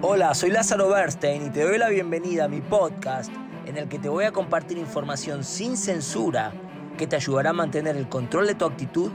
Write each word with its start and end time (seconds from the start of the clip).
Hola, 0.00 0.32
soy 0.32 0.50
Lázaro 0.52 0.88
Bernstein 0.90 1.46
y 1.46 1.50
te 1.50 1.64
doy 1.64 1.76
la 1.76 1.88
bienvenida 1.88 2.44
a 2.44 2.48
mi 2.48 2.60
podcast 2.60 3.32
en 3.66 3.76
el 3.76 3.88
que 3.88 3.98
te 3.98 4.08
voy 4.08 4.26
a 4.26 4.30
compartir 4.30 4.78
información 4.78 5.42
sin 5.42 5.76
censura 5.76 6.52
que 6.96 7.08
te 7.08 7.16
ayudará 7.16 7.50
a 7.50 7.52
mantener 7.52 7.96
el 7.96 8.08
control 8.08 8.46
de 8.46 8.54
tu 8.54 8.64
actitud 8.64 9.10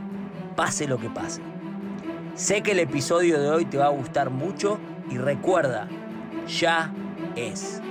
pase 0.58 0.86
lo 0.86 0.98
que 0.98 1.10
pase. 1.10 1.42
Sé 2.36 2.64
que 2.64 2.74
el 2.74 2.80
episodio 2.80 3.40
de 3.40 3.50
hoy 3.50 3.64
te 3.64 3.78
va 3.78 3.86
a 3.86 3.92
gustar 3.92 4.30
mucho 4.30 4.78
y 5.10 5.18
recuerda, 5.18 5.88
ya 6.50 6.94
es. 7.38 7.82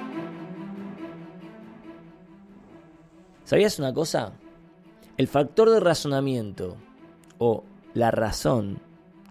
¿Sabías 3.45 3.79
una 3.79 3.95
cosa? 3.95 4.35
El 5.17 5.29
factor 5.29 5.71
de 5.71 5.81
razonamiento 5.81 6.77
o 7.39 7.65
la 7.95 8.11
razón, 8.11 8.81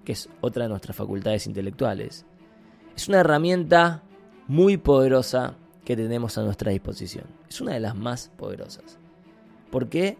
que 0.03 0.13
es 0.13 0.29
otra 0.41 0.63
de 0.63 0.69
nuestras 0.69 0.97
facultades 0.97 1.45
intelectuales, 1.45 2.25
es 2.95 3.07
una 3.07 3.19
herramienta 3.19 4.03
muy 4.47 4.77
poderosa 4.77 5.55
que 5.85 5.95
tenemos 5.95 6.37
a 6.37 6.43
nuestra 6.43 6.71
disposición. 6.71 7.25
Es 7.49 7.61
una 7.61 7.73
de 7.73 7.79
las 7.79 7.95
más 7.95 8.31
poderosas. 8.37 8.97
¿Por 9.71 9.89
qué? 9.89 10.17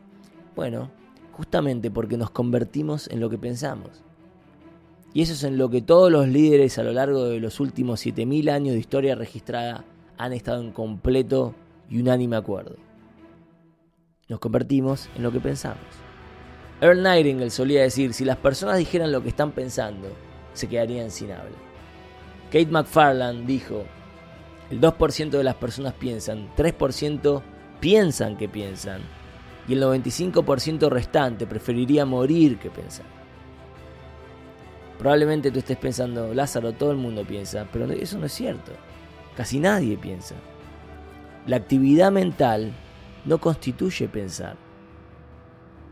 Bueno, 0.56 0.92
justamente 1.34 1.92
porque 1.92 2.18
nos 2.18 2.32
convertimos 2.32 3.08
en 3.10 3.20
lo 3.20 3.30
que 3.30 3.38
pensamos. 3.38 4.04
Y 5.14 5.22
eso 5.22 5.34
es 5.34 5.44
en 5.44 5.58
lo 5.58 5.70
que 5.70 5.82
todos 5.82 6.12
los 6.12 6.28
líderes 6.28 6.78
a 6.78 6.84
lo 6.84 6.94
largo 6.94 7.26
de 7.26 7.40
los 7.40 7.60
últimos 7.60 8.06
7.000 8.06 8.50
años 8.50 8.74
de 8.74 8.80
historia 8.80 9.16
registrada 9.16 9.84
han 10.18 10.34
estado 10.34 10.62
en 10.62 10.72
completo 10.72 11.54
y 11.90 12.00
unánime 12.00 12.38
acuerdo. 12.38 12.78
Nos 14.30 14.40
convertimos 14.40 15.10
en 15.16 15.24
lo 15.24 15.32
que 15.32 15.42
pensamos. 15.42 15.84
Earl 16.80 17.04
Nightingale 17.04 17.50
solía 17.50 17.82
decir, 17.82 18.14
si 18.14 18.24
las 18.24 18.38
personas 18.38 18.78
dijeran 18.78 19.12
lo 19.12 19.22
que 19.22 19.30
están 19.30 19.52
pensando, 19.52 20.08
se 20.54 20.70
quedarían 20.70 21.12
sin 21.12 21.32
habla. 21.32 21.71
Kate 22.52 22.68
McFarland 22.68 23.48
dijo, 23.48 23.86
el 24.70 24.82
2% 24.82 25.30
de 25.30 25.44
las 25.44 25.55
personas 25.55 25.94
piensan, 25.94 26.49
3% 26.57 27.41
piensan 27.80 28.35
que 28.35 28.49
piensan, 28.49 29.02
y 29.70 29.74
el 29.74 29.82
95% 29.82 30.90
restante 30.90 31.48
preferiría 31.48 32.05
morir 32.05 32.60
que 32.60 32.70
pensar. 32.70 33.05
Probablemente 34.99 35.49
tú 35.49 35.60
estés 35.60 35.77
pensando, 35.77 36.34
Lázaro, 36.34 36.74
todo 36.74 36.91
el 36.91 36.98
mundo 36.98 37.26
piensa, 37.26 37.68
pero 37.72 37.90
eso 37.90 38.20
no 38.20 38.26
es 38.26 38.34
cierto. 38.34 38.74
Casi 39.35 39.57
nadie 39.57 39.98
piensa. 39.98 40.35
La 41.48 41.55
actividad 41.55 42.12
mental 42.12 42.72
no 43.24 43.40
constituye 43.40 44.10
pensar. 44.10 44.57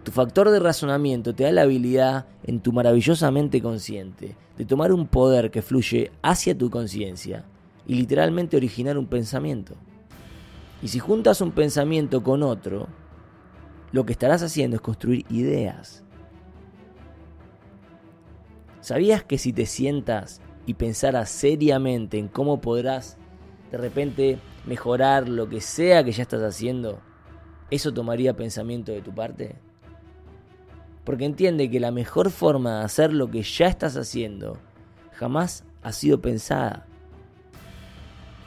Tu 0.09 0.13
factor 0.13 0.49
de 0.49 0.59
razonamiento 0.59 1.35
te 1.35 1.43
da 1.43 1.51
la 1.51 1.61
habilidad 1.61 2.25
en 2.41 2.61
tu 2.61 2.73
maravillosa 2.73 3.29
mente 3.29 3.61
consciente 3.61 4.35
de 4.57 4.65
tomar 4.65 4.91
un 4.91 5.05
poder 5.05 5.51
que 5.51 5.61
fluye 5.61 6.11
hacia 6.23 6.57
tu 6.57 6.71
conciencia 6.71 7.45
y 7.85 7.93
literalmente 7.93 8.57
originar 8.57 8.97
un 8.97 9.05
pensamiento. 9.05 9.75
Y 10.81 10.87
si 10.87 10.97
juntas 10.97 11.41
un 11.41 11.51
pensamiento 11.51 12.23
con 12.23 12.41
otro, 12.41 12.87
lo 13.91 14.03
que 14.03 14.13
estarás 14.13 14.41
haciendo 14.41 14.77
es 14.77 14.81
construir 14.81 15.27
ideas. 15.29 16.03
¿Sabías 18.81 19.23
que 19.23 19.37
si 19.37 19.53
te 19.53 19.67
sientas 19.67 20.41
y 20.65 20.73
pensaras 20.73 21.29
seriamente 21.29 22.17
en 22.17 22.29
cómo 22.29 22.61
podrás 22.61 23.15
de 23.69 23.77
repente 23.77 24.39
mejorar 24.65 25.29
lo 25.29 25.47
que 25.47 25.61
sea 25.61 26.03
que 26.03 26.13
ya 26.13 26.23
estás 26.23 26.41
haciendo, 26.41 26.99
eso 27.69 27.93
tomaría 27.93 28.35
pensamiento 28.35 28.91
de 28.91 29.03
tu 29.03 29.13
parte? 29.13 29.68
Porque 31.09 31.25
entiende 31.25 31.71
que 31.71 31.79
la 31.79 31.89
mejor 31.89 32.29
forma 32.29 32.77
de 32.77 32.85
hacer 32.85 33.13
lo 33.13 33.31
que 33.31 33.41
ya 33.41 33.65
estás 33.65 33.97
haciendo 33.97 34.59
jamás 35.13 35.63
ha 35.81 35.91
sido 35.91 36.21
pensada. 36.21 36.85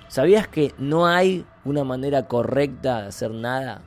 ¿Sabías 0.06 0.46
que 0.46 0.72
no 0.78 1.08
hay 1.08 1.44
una 1.64 1.82
manera 1.82 2.28
correcta 2.28 3.02
de 3.02 3.08
hacer 3.08 3.32
nada? 3.32 3.82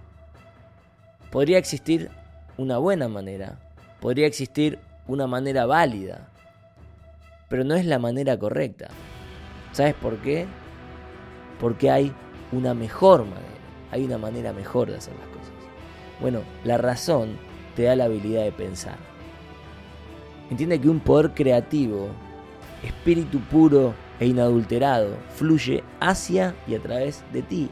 Podría 1.31 1.57
existir 1.57 2.11
una 2.57 2.77
buena 2.77 3.07
manera, 3.07 3.59
podría 4.01 4.27
existir 4.27 4.77
una 5.07 5.25
manera 5.25 5.65
válida, 5.65 6.27
pero 7.47 7.63
no 7.63 7.75
es 7.75 7.85
la 7.85 7.97
manera 7.97 8.37
correcta. 8.37 8.89
¿Sabes 9.71 9.93
por 9.93 10.17
qué? 10.17 10.47
Porque 11.61 11.89
hay 11.91 12.13
una 12.51 12.73
mejor 12.73 13.23
manera, 13.23 13.39
hay 13.91 14.03
una 14.03 14.17
manera 14.17 14.51
mejor 14.51 14.91
de 14.91 14.97
hacer 14.97 15.13
las 15.13 15.29
cosas. 15.29 15.53
Bueno, 16.19 16.41
la 16.65 16.77
razón 16.77 17.37
te 17.75 17.83
da 17.83 17.95
la 17.95 18.05
habilidad 18.05 18.43
de 18.43 18.51
pensar. 18.51 18.97
Entiende 20.49 20.79
que 20.79 20.89
un 20.89 20.99
poder 20.99 21.33
creativo, 21.33 22.09
espíritu 22.83 23.39
puro 23.39 23.93
e 24.19 24.27
inadulterado, 24.27 25.17
fluye 25.35 25.83
hacia 25.99 26.55
y 26.67 26.75
a 26.75 26.81
través 26.81 27.23
de 27.33 27.41
ti. 27.41 27.69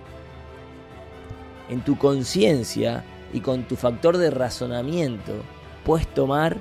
En 1.69 1.81
tu 1.81 1.97
conciencia 1.97 3.03
y 3.31 3.40
con 3.40 3.64
tu 3.64 3.75
factor 3.75 4.18
de 4.18 4.31
razonamiento 4.31 5.34
puedes 5.86 6.08
tomar 6.08 6.58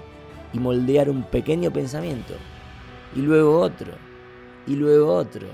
y 0.53 0.59
moldear 0.59 1.11
un 1.11 1.23
pequeño 1.23 1.71
pensamiento 1.73 2.35
y 3.15 3.21
luego 3.21 3.59
otro, 3.59 3.93
y 4.67 4.75
luego 4.75 5.15
otro. 5.15 5.49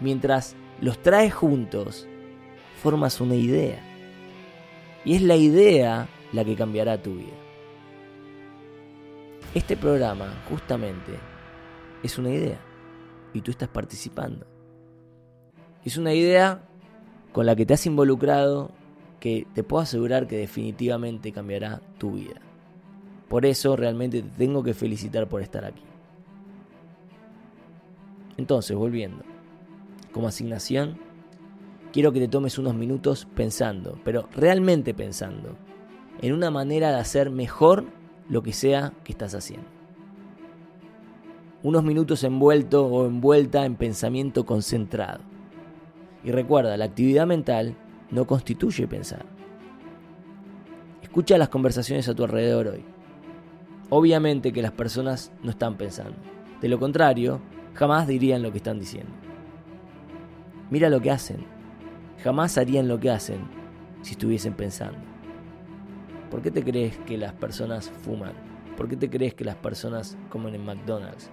Mientras 0.00 0.56
los 0.80 0.98
traes 0.98 1.34
juntos, 1.34 2.06
formas 2.82 3.20
una 3.20 3.34
idea. 3.34 3.80
Y 5.04 5.14
es 5.14 5.22
la 5.22 5.36
idea 5.36 6.08
la 6.32 6.44
que 6.44 6.56
cambiará 6.56 7.00
tu 7.00 7.14
vida. 7.14 7.36
Este 9.54 9.76
programa, 9.76 10.42
justamente, 10.48 11.12
es 12.02 12.18
una 12.18 12.30
idea. 12.30 12.58
Y 13.34 13.40
tú 13.40 13.50
estás 13.50 13.68
participando. 13.68 14.46
Es 15.84 15.96
una 15.96 16.14
idea 16.14 16.62
con 17.32 17.46
la 17.46 17.56
que 17.56 17.66
te 17.66 17.74
has 17.74 17.86
involucrado 17.86 18.70
que 19.20 19.46
te 19.54 19.62
puedo 19.62 19.82
asegurar 19.82 20.26
que 20.26 20.36
definitivamente 20.36 21.32
cambiará 21.32 21.80
tu 21.98 22.12
vida. 22.12 22.40
Por 23.28 23.46
eso 23.46 23.76
realmente 23.76 24.20
te 24.20 24.28
tengo 24.30 24.62
que 24.62 24.74
felicitar 24.74 25.28
por 25.28 25.42
estar 25.42 25.64
aquí. 25.64 25.82
Entonces, 28.36 28.76
volviendo, 28.76 29.22
como 30.12 30.28
asignación, 30.28 30.98
quiero 31.92 32.12
que 32.12 32.20
te 32.20 32.28
tomes 32.28 32.58
unos 32.58 32.74
minutos 32.74 33.26
pensando, 33.34 33.98
pero 34.04 34.28
realmente 34.34 34.92
pensando, 34.92 35.56
en 36.20 36.32
una 36.32 36.50
manera 36.50 36.90
de 36.90 36.98
hacer 36.98 37.30
mejor 37.30 37.84
lo 38.28 38.42
que 38.42 38.52
sea 38.52 38.92
que 39.04 39.12
estás 39.12 39.34
haciendo. 39.34 39.66
Unos 41.62 41.84
minutos 41.84 42.24
envuelto 42.24 42.86
o 42.86 43.06
envuelta 43.06 43.64
en 43.64 43.76
pensamiento 43.76 44.44
concentrado. 44.44 45.20
Y 46.24 46.30
recuerda, 46.30 46.76
la 46.76 46.86
actividad 46.86 47.26
mental 47.26 47.76
no 48.10 48.26
constituye 48.26 48.86
pensar. 48.86 49.24
Escucha 51.02 51.38
las 51.38 51.48
conversaciones 51.48 52.08
a 52.08 52.14
tu 52.14 52.24
alrededor 52.24 52.68
hoy. 52.68 52.84
Obviamente 53.90 54.52
que 54.52 54.62
las 54.62 54.72
personas 54.72 55.32
no 55.42 55.50
están 55.50 55.76
pensando. 55.76 56.16
De 56.60 56.68
lo 56.68 56.78
contrario, 56.78 57.40
jamás 57.74 58.06
dirían 58.06 58.42
lo 58.42 58.50
que 58.50 58.58
están 58.58 58.78
diciendo. 58.78 59.12
Mira 60.70 60.88
lo 60.88 61.00
que 61.00 61.10
hacen. 61.10 61.44
Jamás 62.24 62.56
harían 62.56 62.88
lo 62.88 62.98
que 62.98 63.10
hacen 63.10 63.40
si 64.00 64.12
estuviesen 64.12 64.54
pensando. 64.54 65.11
¿Por 66.32 66.40
qué 66.40 66.50
te 66.50 66.64
crees 66.64 66.96
que 66.96 67.18
las 67.18 67.34
personas 67.34 67.90
fuman? 67.90 68.32
¿Por 68.78 68.88
qué 68.88 68.96
te 68.96 69.10
crees 69.10 69.34
que 69.34 69.44
las 69.44 69.56
personas 69.56 70.16
comen 70.30 70.54
en 70.54 70.64
McDonald's? 70.64 71.28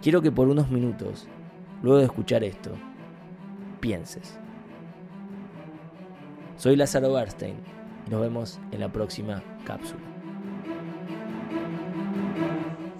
Quiero 0.00 0.22
que 0.22 0.30
por 0.30 0.46
unos 0.46 0.70
minutos, 0.70 1.26
luego 1.82 1.98
de 1.98 2.04
escuchar 2.04 2.44
esto, 2.44 2.70
pienses. 3.80 4.38
Soy 6.56 6.76
Lázaro 6.76 7.12
Bernstein 7.12 7.56
y 8.06 8.10
nos 8.10 8.20
vemos 8.20 8.60
en 8.70 8.78
la 8.78 8.92
próxima 8.92 9.42
cápsula. 9.64 10.00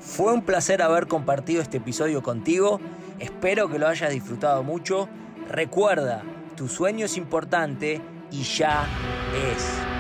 Fue 0.01 0.35
un 0.35 0.43
placer 0.43 0.83
haber 0.83 1.07
compartido 1.07 1.63
este 1.63 1.77
episodio 1.77 2.21
contigo. 2.21 2.81
Espero 3.21 3.69
que 3.69 3.79
lo 3.79 3.87
hayas 3.87 4.11
disfrutado 4.11 4.65
mucho. 4.65 5.09
Recuerda, 5.49 6.25
tu 6.57 6.67
sueño 6.67 7.07
es 7.07 7.17
importante 7.17 8.01
y 8.33 8.43
ya 8.43 8.89
es. 9.35 9.94